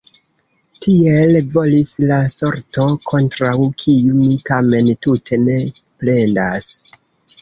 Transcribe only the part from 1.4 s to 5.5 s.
volis la sorto, kontraŭ kiu mi tamen tute